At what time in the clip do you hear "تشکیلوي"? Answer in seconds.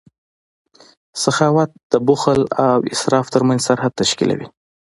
4.01-4.47